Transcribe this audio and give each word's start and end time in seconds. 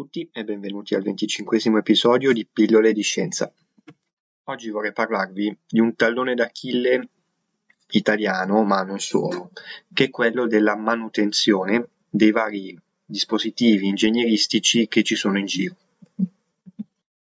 Tutti 0.00 0.30
e 0.32 0.44
benvenuti 0.44 0.94
al 0.94 1.02
venticinquesimo 1.02 1.76
episodio 1.76 2.32
di 2.32 2.46
Pillole 2.50 2.94
di 2.94 3.02
Scienza. 3.02 3.52
Oggi 4.44 4.70
vorrei 4.70 4.94
parlarvi 4.94 5.54
di 5.68 5.78
un 5.78 5.94
tallone 5.94 6.34
d'Achille 6.34 7.08
italiano, 7.90 8.64
ma 8.64 8.82
non 8.82 8.98
solo, 8.98 9.50
che 9.92 10.04
è 10.04 10.08
quello 10.08 10.46
della 10.46 10.74
manutenzione 10.74 11.88
dei 12.08 12.30
vari 12.30 12.74
dispositivi 13.04 13.88
ingegneristici 13.88 14.88
che 14.88 15.02
ci 15.02 15.16
sono 15.16 15.38
in 15.38 15.44
giro. 15.44 15.76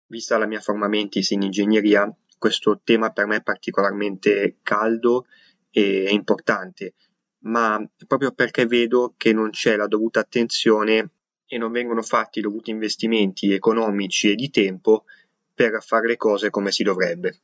Vista 0.08 0.38
la 0.38 0.46
mia 0.46 0.60
forma 0.60 0.90
mentis 0.90 1.30
in 1.30 1.44
ingegneria, 1.44 2.14
questo 2.38 2.82
tema 2.84 3.12
per 3.12 3.28
me 3.28 3.38
è 3.38 3.44
particolarmente 3.44 4.58
caldo 4.62 5.26
e 5.72 6.10
importante, 6.12 6.96
ma 7.44 7.82
proprio 8.06 8.34
perché 8.34 8.66
vedo 8.66 9.14
che 9.16 9.32
non 9.32 9.52
c'è 9.52 9.78
la 9.78 9.88
dovuta 9.88 10.20
attenzione 10.20 11.12
e 11.48 11.58
non 11.58 11.72
vengono 11.72 12.02
fatti 12.02 12.40
i 12.40 12.42
dovuti 12.42 12.70
investimenti 12.70 13.54
economici 13.54 14.32
e 14.32 14.36
di 14.36 14.50
tempo 14.50 15.06
per 15.54 15.82
fare 15.82 16.08
le 16.08 16.18
cose 16.18 16.50
come 16.50 16.72
si 16.72 16.84
dovrebbe. 16.84 17.42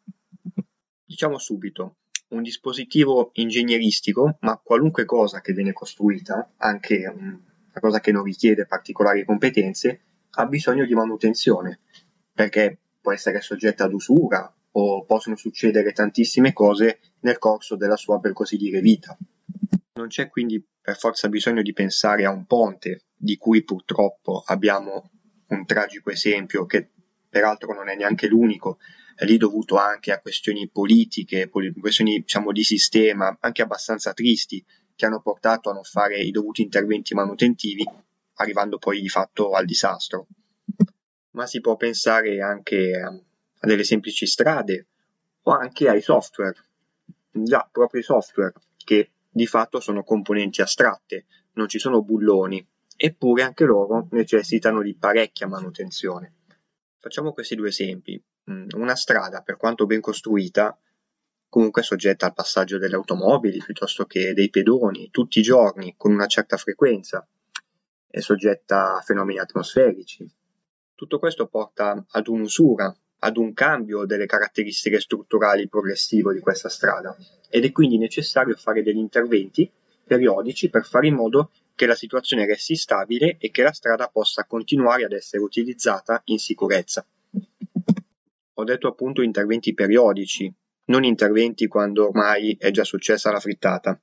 Diciamo 1.05 1.37
subito, 1.37 1.97
un 2.29 2.41
dispositivo 2.41 3.31
ingegneristico, 3.33 4.37
ma 4.41 4.59
qualunque 4.61 5.05
cosa 5.05 5.41
che 5.41 5.53
viene 5.53 5.73
costruita, 5.73 6.53
anche 6.57 7.05
una 7.07 7.79
cosa 7.79 7.99
che 7.99 8.11
non 8.11 8.23
richiede 8.23 8.65
particolari 8.65 9.25
competenze, 9.25 10.01
ha 10.31 10.45
bisogno 10.45 10.85
di 10.85 10.93
manutenzione, 10.93 11.79
perché 12.33 12.77
può 12.99 13.11
essere 13.11 13.41
soggetta 13.41 13.85
ad 13.85 13.93
usura 13.93 14.51
o 14.71 15.05
possono 15.05 15.35
succedere 15.35 15.91
tantissime 15.91 16.53
cose 16.53 16.99
nel 17.21 17.37
corso 17.37 17.75
della 17.75 17.97
sua, 17.97 18.19
per 18.19 18.33
così 18.33 18.57
dire, 18.57 18.81
vita. 18.81 19.15
Non 19.95 20.07
c'è 20.07 20.27
quindi 20.27 20.63
per 20.81 20.97
forza 20.97 21.29
bisogno 21.29 21.61
di 21.61 21.71
pensare 21.71 22.25
a 22.25 22.31
un 22.31 22.47
ponte, 22.47 23.03
di 23.15 23.37
cui 23.37 23.63
purtroppo 23.63 24.43
abbiamo 24.47 25.11
un 25.49 25.65
tragico 25.67 26.09
esempio 26.09 26.65
che 26.65 26.89
peraltro 27.29 27.75
non 27.75 27.89
è 27.89 27.95
neanche 27.95 28.27
l'unico, 28.27 28.79
è 29.15 29.23
lì 29.25 29.37
dovuto 29.37 29.77
anche 29.77 30.11
a 30.11 30.19
questioni 30.19 30.67
politiche, 30.67 31.47
questioni 31.47 32.21
diciamo 32.21 32.51
di 32.51 32.63
sistema, 32.63 33.37
anche 33.39 33.61
abbastanza 33.61 34.13
tristi, 34.13 34.65
che 34.95 35.05
hanno 35.05 35.21
portato 35.21 35.69
a 35.69 35.73
non 35.73 35.83
fare 35.83 36.17
i 36.17 36.31
dovuti 36.31 36.63
interventi 36.63 37.13
manutentivi, 37.13 37.87
arrivando 38.35 38.79
poi 38.79 38.99
di 38.99 39.09
fatto 39.09 39.51
al 39.51 39.65
disastro. 39.65 40.25
Ma 41.31 41.45
si 41.45 41.61
può 41.61 41.75
pensare 41.75 42.41
anche 42.41 42.99
a 42.99 43.67
delle 43.67 43.83
semplici 43.83 44.25
strade 44.25 44.87
o 45.43 45.51
anche 45.51 45.87
ai 45.87 46.01
software, 46.01 46.55
già 47.29 47.67
proprio 47.71 48.01
i 48.01 48.03
software 48.03 48.53
che 48.83 49.11
di 49.33 49.47
fatto 49.47 49.79
sono 49.79 50.03
componenti 50.03 50.61
astratte, 50.61 51.25
non 51.53 51.67
ci 51.67 51.79
sono 51.79 52.03
bulloni, 52.03 52.65
eppure 52.95 53.41
anche 53.41 53.65
loro 53.65 54.07
necessitano 54.11 54.81
di 54.81 54.95
parecchia 54.95 55.47
manutenzione. 55.47 56.35
Facciamo 56.99 57.33
questi 57.33 57.55
due 57.55 57.69
esempi. 57.69 58.21
Mm, 58.51 58.67
una 58.75 58.95
strada, 58.95 59.41
per 59.41 59.57
quanto 59.57 59.85
ben 59.85 60.01
costruita, 60.01 60.77
comunque 61.49 61.81
è 61.81 61.85
soggetta 61.85 62.27
al 62.27 62.33
passaggio 62.33 62.77
delle 62.77 62.95
automobili 62.95 63.57
piuttosto 63.57 64.05
che 64.05 64.33
dei 64.33 64.49
pedoni 64.49 65.09
tutti 65.09 65.39
i 65.39 65.43
giorni 65.43 65.95
con 65.97 66.11
una 66.11 66.27
certa 66.27 66.57
frequenza, 66.57 67.27
è 68.07 68.19
soggetta 68.19 68.97
a 68.97 69.01
fenomeni 69.01 69.39
atmosferici. 69.39 70.29
Tutto 70.93 71.17
questo 71.17 71.47
porta 71.47 72.05
ad 72.07 72.27
un'usura 72.27 72.95
ad 73.23 73.37
un 73.37 73.53
cambio 73.53 74.05
delle 74.05 74.25
caratteristiche 74.25 74.99
strutturali 74.99 75.69
progressivo 75.69 76.33
di 76.33 76.39
questa 76.39 76.67
strada 76.67 77.15
ed 77.49 77.63
è 77.63 77.71
quindi 77.71 77.97
necessario 77.97 78.53
fare 78.55 78.83
degli 78.83 78.97
interventi 78.97 79.69
periodici 80.05 80.69
per 80.69 80.83
fare 80.83 81.07
in 81.07 81.15
modo 81.15 81.51
che 81.73 81.85
la 81.85 81.95
situazione 81.95 82.45
resti 82.45 82.75
stabile 82.75 83.37
e 83.39 83.49
che 83.49 83.63
la 83.63 83.71
strada 83.71 84.09
possa 84.09 84.43
continuare 84.43 85.05
ad 85.05 85.13
essere 85.13 85.41
utilizzata 85.41 86.21
in 86.25 86.37
sicurezza. 86.37 87.05
Ho 88.55 88.63
detto 88.65 88.87
appunto 88.89 89.21
interventi 89.21 89.73
periodici, 89.73 90.53
non 90.85 91.05
interventi 91.05 91.67
quando 91.67 92.07
ormai 92.07 92.57
è 92.59 92.71
già 92.71 92.83
successa 92.83 93.31
la 93.31 93.39
frittata. 93.39 93.99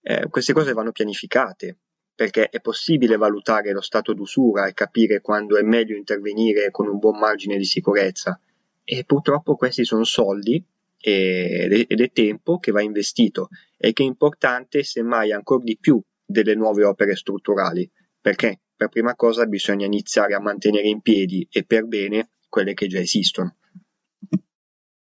Eh, 0.00 0.28
queste 0.30 0.52
cose 0.52 0.72
vanno 0.72 0.92
pianificate, 0.92 1.78
perché 2.16 2.48
è 2.48 2.60
possibile 2.60 3.18
valutare 3.18 3.72
lo 3.72 3.82
stato 3.82 4.14
d'usura 4.14 4.66
e 4.66 4.72
capire 4.72 5.20
quando 5.20 5.58
è 5.58 5.62
meglio 5.62 5.94
intervenire 5.94 6.70
con 6.70 6.88
un 6.88 6.98
buon 6.98 7.18
margine 7.18 7.58
di 7.58 7.64
sicurezza. 7.64 8.40
E 8.82 9.04
purtroppo 9.04 9.54
questi 9.54 9.84
sono 9.84 10.04
soldi 10.04 10.64
ed 10.98 12.00
è 12.00 12.10
tempo 12.12 12.58
che 12.58 12.72
va 12.72 12.80
investito 12.80 13.50
e 13.76 13.92
che 13.92 14.02
è 14.02 14.06
importante 14.06 14.82
semmai 14.82 15.30
ancora 15.30 15.62
di 15.62 15.76
più 15.78 16.00
delle 16.24 16.54
nuove 16.54 16.84
opere 16.84 17.14
strutturali, 17.14 17.88
perché 18.18 18.60
per 18.74 18.88
prima 18.88 19.14
cosa 19.14 19.44
bisogna 19.44 19.84
iniziare 19.84 20.34
a 20.34 20.40
mantenere 20.40 20.88
in 20.88 21.02
piedi 21.02 21.46
e 21.50 21.64
per 21.64 21.84
bene 21.84 22.30
quelle 22.48 22.72
che 22.72 22.86
già 22.86 22.98
esistono. 22.98 23.56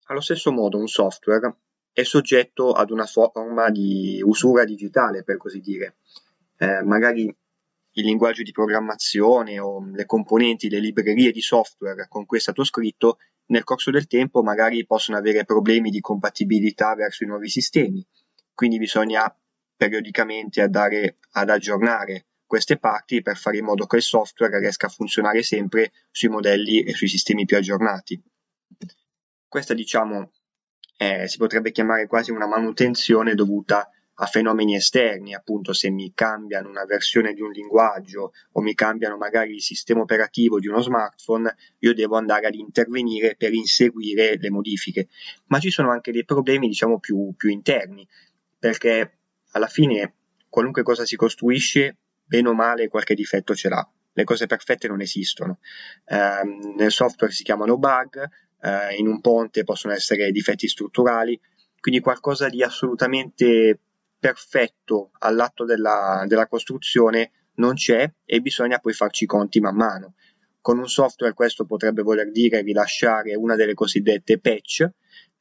Allo 0.07 0.21
stesso 0.21 0.51
modo 0.51 0.77
un 0.77 0.87
software 0.87 1.55
è 1.93 2.03
soggetto 2.03 2.73
ad 2.73 2.91
una 2.91 3.05
forma 3.05 3.69
di 3.69 4.21
usura 4.23 4.65
digitale, 4.65 5.23
per 5.23 5.37
così 5.37 5.61
dire, 5.61 5.95
eh, 6.57 6.81
magari 6.83 7.23
il 7.23 8.05
linguaggio 8.05 8.43
di 8.43 8.51
programmazione 8.51 9.59
o 9.59 9.83
le 9.91 10.05
componenti, 10.05 10.69
le 10.69 10.79
librerie 10.79 11.31
di 11.31 11.41
software 11.41 12.07
con 12.07 12.25
cui 12.25 12.37
è 12.37 12.41
stato 12.41 12.63
scritto, 12.63 13.17
nel 13.47 13.63
corso 13.63 13.91
del 13.91 14.07
tempo 14.07 14.43
magari 14.43 14.85
possono 14.85 15.17
avere 15.17 15.45
problemi 15.45 15.89
di 15.89 15.99
compatibilità 15.99 16.93
verso 16.95 17.23
i 17.23 17.27
nuovi 17.27 17.49
sistemi. 17.49 18.05
Quindi 18.53 18.77
bisogna 18.77 19.33
periodicamente 19.75 20.61
andare 20.61 21.17
ad 21.31 21.49
aggiornare 21.49 22.25
queste 22.45 22.77
parti 22.77 23.21
per 23.21 23.37
fare 23.37 23.57
in 23.57 23.65
modo 23.65 23.85
che 23.85 23.97
il 23.97 24.01
software 24.01 24.59
riesca 24.59 24.87
a 24.87 24.89
funzionare 24.89 25.43
sempre 25.43 25.91
sui 26.11 26.29
modelli 26.29 26.83
e 26.83 26.93
sui 26.93 27.07
sistemi 27.07 27.45
più 27.45 27.57
aggiornati. 27.57 28.21
Questa, 29.47 29.73
diciamo, 29.73 30.31
eh, 30.97 31.27
si 31.27 31.37
potrebbe 31.37 31.71
chiamare 31.71 32.07
quasi 32.07 32.31
una 32.31 32.47
manutenzione 32.47 33.35
dovuta 33.35 33.89
a 34.19 34.25
fenomeni 34.25 34.75
esterni, 34.75 35.35
appunto 35.35 35.73
se 35.73 35.89
mi 35.91 36.11
cambiano 36.13 36.69
una 36.69 36.85
versione 36.85 37.33
di 37.33 37.41
un 37.41 37.51
linguaggio 37.51 38.31
o 38.51 38.61
mi 38.61 38.73
cambiano 38.73 39.15
magari 39.15 39.53
il 39.53 39.61
sistema 39.61 40.01
operativo 40.01 40.59
di 40.59 40.67
uno 40.67 40.81
smartphone, 40.81 41.55
io 41.79 41.93
devo 41.93 42.17
andare 42.17 42.47
ad 42.47 42.55
intervenire 42.55 43.35
per 43.35 43.53
inseguire 43.53 44.37
le 44.37 44.49
modifiche. 44.49 45.07
Ma 45.47 45.59
ci 45.59 45.69
sono 45.69 45.91
anche 45.91 46.11
dei 46.11 46.25
problemi, 46.25 46.67
diciamo, 46.67 46.99
più, 46.99 47.33
più 47.35 47.49
interni, 47.49 48.07
perché 48.57 49.19
alla 49.51 49.67
fine 49.67 50.15
qualunque 50.49 50.81
cosa 50.81 51.05
si 51.05 51.15
costruisce, 51.15 51.97
bene 52.25 52.49
o 52.49 52.53
male 52.53 52.87
qualche 52.87 53.13
difetto 53.13 53.53
ce 53.53 53.69
l'ha. 53.69 53.87
Le 54.13 54.23
cose 54.23 54.47
perfette 54.47 54.87
non 54.87 55.01
esistono. 55.01 55.59
Eh, 56.05 56.73
nel 56.75 56.91
software 56.91 57.31
si 57.31 57.43
chiamano 57.43 57.77
bug, 57.77 58.27
eh, 58.61 58.95
in 58.95 59.07
un 59.07 59.21
ponte 59.21 59.63
possono 59.63 59.93
essere 59.93 60.31
difetti 60.31 60.67
strutturali, 60.67 61.39
quindi 61.79 62.01
qualcosa 62.01 62.49
di 62.49 62.63
assolutamente 62.63 63.79
perfetto 64.19 65.11
all'atto 65.19 65.65
della, 65.65 66.23
della 66.27 66.47
costruzione 66.47 67.31
non 67.55 67.73
c'è 67.73 68.11
e 68.25 68.39
bisogna 68.41 68.79
poi 68.79 68.93
farci 68.93 69.23
i 69.23 69.27
conti 69.27 69.59
man 69.59 69.75
mano. 69.75 70.15
Con 70.61 70.79
un 70.79 70.87
software 70.87 71.33
questo 71.33 71.65
potrebbe 71.65 72.01
voler 72.01 72.31
dire 72.31 72.61
rilasciare 72.61 73.35
una 73.35 73.55
delle 73.55 73.73
cosiddette 73.73 74.39
patch, 74.39 74.89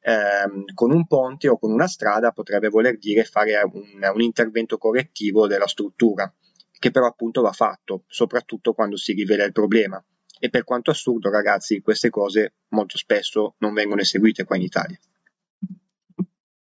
ehm, 0.01 0.65
con 0.73 0.93
un 0.93 1.07
ponte 1.07 1.49
o 1.49 1.59
con 1.59 1.73
una 1.73 1.89
strada 1.89 2.31
potrebbe 2.31 2.69
voler 2.69 2.97
dire 2.97 3.25
fare 3.25 3.61
un, 3.63 4.09
un 4.15 4.21
intervento 4.21 4.79
correttivo 4.79 5.47
della 5.47 5.67
struttura, 5.67 6.33
che 6.79 6.91
però 6.91 7.07
appunto 7.07 7.43
va 7.43 7.53
fatto, 7.53 8.05
soprattutto 8.07 8.73
quando 8.73 8.97
si 8.97 9.13
rivela 9.13 9.45
il 9.45 9.53
problema. 9.53 10.03
E 10.39 10.51
per 10.51 10.65
quanto 10.65 10.91
assurdo, 10.91 11.31
ragazzi, 11.31 11.81
queste 11.81 12.11
cose 12.11 12.57
molto 12.69 12.99
spesso 12.99 13.55
non 13.59 13.73
vengono 13.73 14.03
eseguite 14.03 14.45
qua 14.45 14.57
in 14.57 14.63
Italia. 14.63 14.99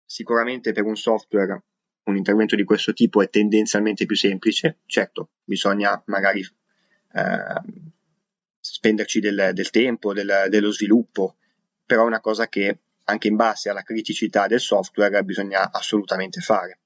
Sicuramente 0.07 0.73
per 0.73 0.85
un 0.85 0.95
software 0.95 1.65
un 2.05 2.17
intervento 2.17 2.57
di 2.57 2.65
questo 2.65 2.93
tipo 2.93 3.23
è 3.23 3.31
tendenzialmente 3.31 4.07
più 4.07 4.17
semplice, 4.17 4.79
certo, 4.87 5.31
bisogna 5.45 6.03
magari 6.07 6.41
eh, 6.41 7.61
spenderci 8.61 9.21
del, 9.21 9.51
del 9.53 9.71
tempo, 9.71 10.13
del, 10.13 10.47
dello 10.49 10.71
sviluppo, 10.71 11.37
però 11.85 12.03
è 12.03 12.07
una 12.07 12.21
cosa 12.21 12.49
che 12.49 12.79
anche 13.05 13.29
in 13.29 13.37
base 13.37 13.69
alla 13.69 13.83
criticità 13.83 14.47
del 14.47 14.61
software 14.61 15.23
bisogna 15.25 15.71
assolutamente 15.71 16.41
fare. 16.41 16.81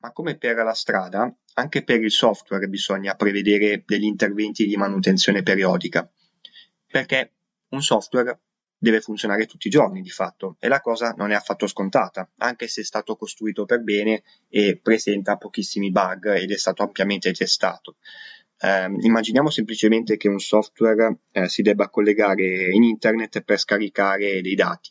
Ma 0.00 0.12
come 0.12 0.36
per 0.36 0.56
la 0.56 0.74
strada, 0.74 1.34
anche 1.54 1.82
per 1.82 2.02
il 2.02 2.10
software 2.10 2.68
bisogna 2.68 3.14
prevedere 3.14 3.82
degli 3.84 4.04
interventi 4.04 4.66
di 4.66 4.76
manutenzione 4.76 5.42
periodica, 5.42 6.08
perché 6.86 7.32
un 7.70 7.82
software 7.82 8.38
deve 8.78 9.00
funzionare 9.00 9.46
tutti 9.46 9.66
i 9.66 9.70
giorni 9.70 10.00
di 10.00 10.08
fatto 10.08 10.56
e 10.60 10.68
la 10.68 10.80
cosa 10.80 11.12
non 11.16 11.32
è 11.32 11.34
affatto 11.34 11.66
scontata, 11.66 12.30
anche 12.38 12.68
se 12.68 12.82
è 12.82 12.84
stato 12.84 13.16
costruito 13.16 13.64
per 13.64 13.82
bene 13.82 14.22
e 14.48 14.78
presenta 14.80 15.36
pochissimi 15.36 15.90
bug 15.90 16.34
ed 16.36 16.52
è 16.52 16.56
stato 16.56 16.82
ampiamente 16.84 17.32
testato. 17.32 17.96
Eh, 18.60 18.86
immaginiamo 19.00 19.50
semplicemente 19.50 20.16
che 20.16 20.28
un 20.28 20.38
software 20.38 21.18
eh, 21.32 21.48
si 21.48 21.62
debba 21.62 21.88
collegare 21.90 22.70
in 22.70 22.84
internet 22.84 23.42
per 23.42 23.58
scaricare 23.58 24.40
dei 24.40 24.54
dati. 24.54 24.90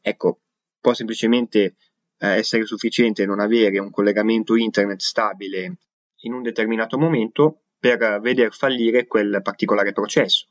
Ecco, 0.00 0.40
può 0.80 0.94
semplicemente 0.94 1.76
eh, 2.18 2.28
essere 2.28 2.66
sufficiente 2.66 3.26
non 3.26 3.40
avere 3.40 3.78
un 3.78 3.90
collegamento 3.90 4.56
internet 4.56 5.00
stabile 5.00 5.76
in 6.22 6.32
un 6.32 6.42
determinato 6.42 6.98
momento 6.98 7.62
per 7.78 8.20
veder 8.20 8.52
fallire 8.52 9.06
quel 9.06 9.40
particolare 9.42 9.92
processo. 9.92 10.46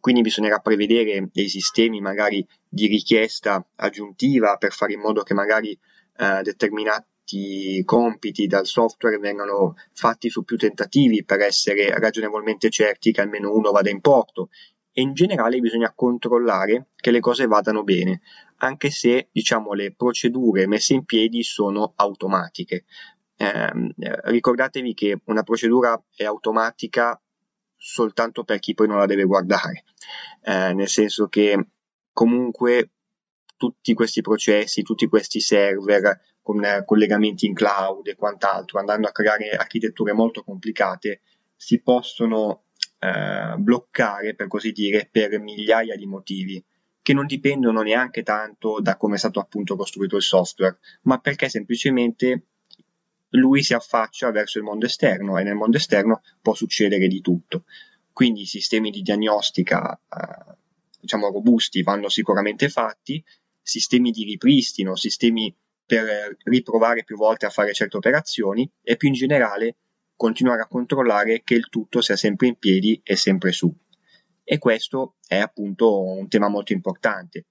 Quindi 0.00 0.22
bisognerà 0.22 0.58
prevedere 0.58 1.28
dei 1.32 1.48
sistemi 1.48 2.00
magari 2.00 2.46
di 2.68 2.86
richiesta 2.86 3.64
aggiuntiva 3.76 4.56
per 4.56 4.72
fare 4.72 4.92
in 4.92 5.00
modo 5.00 5.22
che 5.22 5.34
magari 5.34 5.78
eh, 6.16 6.42
determinati 6.42 7.82
compiti 7.84 8.46
dal 8.46 8.66
software 8.66 9.18
vengano 9.18 9.74
fatti 9.92 10.30
su 10.30 10.44
più 10.44 10.56
tentativi 10.56 11.24
per 11.24 11.40
essere 11.40 11.90
ragionevolmente 11.98 12.70
certi 12.70 13.12
che 13.12 13.20
almeno 13.20 13.52
uno 13.52 13.70
vada 13.70 13.90
in 13.90 14.00
porto 14.00 14.48
e 14.98 15.02
in 15.02 15.12
generale 15.12 15.60
bisogna 15.60 15.92
controllare 15.94 16.88
che 16.96 17.10
le 17.10 17.20
cose 17.20 17.46
vadano 17.46 17.84
bene, 17.84 18.20
anche 18.56 18.90
se 18.90 19.28
diciamo 19.30 19.72
le 19.72 19.92
procedure 19.94 20.66
messe 20.66 20.94
in 20.94 21.04
piedi 21.04 21.42
sono 21.42 21.92
automatiche. 21.94 22.84
Eh, 23.36 23.70
ricordatevi 24.24 24.94
che 24.94 25.20
una 25.26 25.44
procedura 25.44 26.02
è 26.16 26.24
automatica 26.24 27.20
soltanto 27.78 28.44
per 28.44 28.58
chi 28.58 28.74
poi 28.74 28.88
non 28.88 28.98
la 28.98 29.06
deve 29.06 29.24
guardare, 29.24 29.84
eh, 30.42 30.74
nel 30.74 30.88
senso 30.88 31.28
che 31.28 31.68
comunque 32.12 32.90
tutti 33.56 33.94
questi 33.94 34.20
processi, 34.20 34.82
tutti 34.82 35.06
questi 35.08 35.40
server 35.40 36.20
con 36.42 36.64
eh, 36.64 36.84
collegamenti 36.84 37.46
in 37.46 37.54
cloud 37.54 38.06
e 38.08 38.16
quant'altro, 38.16 38.78
andando 38.78 39.08
a 39.08 39.12
creare 39.12 39.50
architetture 39.50 40.12
molto 40.12 40.42
complicate, 40.42 41.20
si 41.54 41.80
possono 41.80 42.64
eh, 42.98 43.54
bloccare, 43.56 44.34
per 44.34 44.48
così 44.48 44.72
dire, 44.72 45.08
per 45.10 45.38
migliaia 45.40 45.96
di 45.96 46.06
motivi 46.06 46.64
che 47.02 47.14
non 47.14 47.26
dipendono 47.26 47.80
neanche 47.80 48.22
tanto 48.22 48.80
da 48.80 48.96
come 48.96 49.14
è 49.14 49.18
stato 49.18 49.40
appunto 49.40 49.76
costruito 49.76 50.16
il 50.16 50.22
software, 50.22 50.78
ma 51.02 51.18
perché 51.18 51.48
semplicemente 51.48 52.48
lui 53.30 53.62
si 53.62 53.74
affaccia 53.74 54.30
verso 54.30 54.58
il 54.58 54.64
mondo 54.64 54.86
esterno 54.86 55.38
e 55.38 55.42
nel 55.42 55.54
mondo 55.54 55.76
esterno 55.76 56.22
può 56.40 56.54
succedere 56.54 57.08
di 57.08 57.20
tutto. 57.20 57.64
Quindi 58.12 58.42
i 58.42 58.46
sistemi 58.46 58.90
di 58.90 59.02
diagnostica, 59.02 59.94
eh, 59.94 60.56
diciamo 61.00 61.30
robusti, 61.30 61.82
vanno 61.82 62.08
sicuramente 62.08 62.68
fatti, 62.68 63.22
sistemi 63.60 64.10
di 64.10 64.24
ripristino, 64.24 64.96
sistemi 64.96 65.54
per 65.84 66.36
riprovare 66.44 67.04
più 67.04 67.16
volte 67.16 67.46
a 67.46 67.50
fare 67.50 67.72
certe 67.72 67.96
operazioni 67.96 68.70
e 68.82 68.96
più 68.96 69.08
in 69.08 69.14
generale 69.14 69.76
continuare 70.16 70.62
a 70.62 70.66
controllare 70.66 71.42
che 71.44 71.54
il 71.54 71.68
tutto 71.68 72.00
sia 72.00 72.16
sempre 72.16 72.48
in 72.48 72.56
piedi 72.56 73.00
e 73.04 73.14
sempre 73.14 73.52
su. 73.52 73.72
E 74.42 74.58
questo 74.58 75.16
è 75.26 75.36
appunto 75.36 76.02
un 76.02 76.28
tema 76.28 76.48
molto 76.48 76.72
importante. 76.72 77.46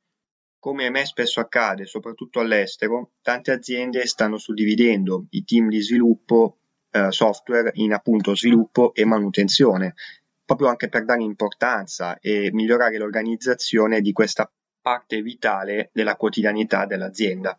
Come 0.59 0.87
a 0.87 0.89
me 0.89 1.05
spesso 1.05 1.39
accade, 1.39 1.85
soprattutto 1.85 2.39
all'estero, 2.39 3.11
tante 3.21 3.51
aziende 3.51 4.05
stanno 4.07 4.37
suddividendo 4.37 5.27
i 5.31 5.43
team 5.43 5.69
di 5.69 5.81
sviluppo 5.81 6.57
eh, 6.89 7.11
software 7.11 7.71
in 7.75 7.93
appunto 7.93 8.35
sviluppo 8.35 8.93
e 8.93 9.05
manutenzione, 9.05 9.93
proprio 10.43 10.67
anche 10.67 10.89
per 10.89 11.05
dare 11.05 11.21
importanza 11.21 12.17
e 12.19 12.49
migliorare 12.51 12.97
l'organizzazione 12.97 14.01
di 14.01 14.11
questa 14.11 14.51
parte 14.81 15.21
vitale 15.21 15.89
della 15.93 16.15
quotidianità 16.15 16.85
dell'azienda. 16.85 17.57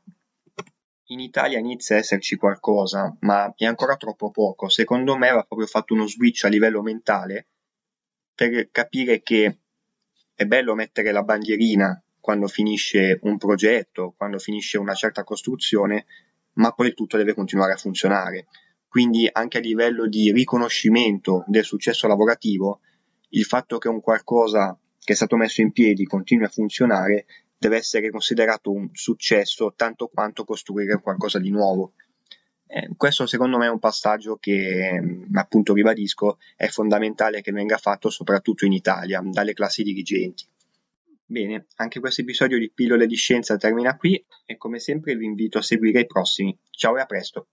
In 1.10 1.20
Italia 1.20 1.58
inizia 1.58 1.96
a 1.96 2.00
esserci 2.00 2.36
qualcosa, 2.36 3.16
ma 3.20 3.52
è 3.56 3.64
ancora 3.64 3.96
troppo 3.96 4.30
poco. 4.30 4.68
Secondo 4.68 5.16
me 5.16 5.30
va 5.30 5.42
proprio 5.42 5.66
fatto 5.66 5.94
uno 5.94 6.06
switch 6.06 6.44
a 6.44 6.48
livello 6.48 6.82
mentale 6.82 7.46
per 8.34 8.70
capire 8.70 9.22
che 9.22 9.58
è 10.34 10.44
bello 10.44 10.74
mettere 10.74 11.12
la 11.12 11.22
bandierina 11.22 12.02
quando 12.28 12.46
finisce 12.46 13.20
un 13.22 13.38
progetto, 13.38 14.12
quando 14.14 14.36
finisce 14.38 14.76
una 14.76 14.92
certa 14.92 15.24
costruzione, 15.24 16.04
ma 16.56 16.72
poi 16.72 16.92
tutto 16.92 17.16
deve 17.16 17.32
continuare 17.32 17.72
a 17.72 17.78
funzionare. 17.78 18.48
Quindi 18.86 19.26
anche 19.32 19.56
a 19.56 19.60
livello 19.62 20.06
di 20.06 20.30
riconoscimento 20.30 21.44
del 21.46 21.64
successo 21.64 22.06
lavorativo, 22.06 22.80
il 23.30 23.44
fatto 23.44 23.78
che 23.78 23.88
un 23.88 24.02
qualcosa 24.02 24.78
che 24.98 25.14
è 25.14 25.16
stato 25.16 25.36
messo 25.36 25.62
in 25.62 25.72
piedi 25.72 26.04
continui 26.04 26.44
a 26.44 26.50
funzionare 26.50 27.24
deve 27.56 27.78
essere 27.78 28.10
considerato 28.10 28.72
un 28.72 28.90
successo 28.92 29.72
tanto 29.74 30.08
quanto 30.08 30.44
costruire 30.44 31.00
qualcosa 31.00 31.38
di 31.38 31.48
nuovo. 31.48 31.94
Eh, 32.66 32.90
questo 32.94 33.24
secondo 33.24 33.56
me 33.56 33.68
è 33.68 33.70
un 33.70 33.78
passaggio 33.78 34.36
che, 34.36 35.00
mm, 35.00 35.34
appunto 35.34 35.72
ribadisco, 35.72 36.36
è 36.56 36.66
fondamentale 36.66 37.40
che 37.40 37.52
venga 37.52 37.78
fatto 37.78 38.10
soprattutto 38.10 38.66
in 38.66 38.74
Italia, 38.74 39.22
dalle 39.24 39.54
classi 39.54 39.82
dirigenti. 39.82 40.46
Bene, 41.30 41.66
anche 41.76 42.00
questo 42.00 42.22
episodio 42.22 42.58
di 42.58 42.72
Pillole 42.72 43.06
di 43.06 43.14
Scienza 43.14 43.58
termina 43.58 43.98
qui 43.98 44.24
e 44.46 44.56
come 44.56 44.78
sempre 44.78 45.14
vi 45.14 45.26
invito 45.26 45.58
a 45.58 45.62
seguire 45.62 46.00
i 46.00 46.06
prossimi. 46.06 46.58
Ciao 46.70 46.96
e 46.96 47.02
a 47.02 47.04
presto! 47.04 47.48